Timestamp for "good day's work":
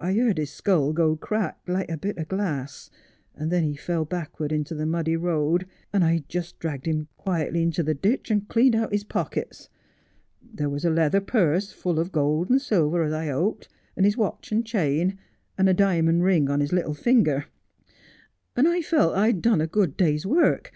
19.68-20.72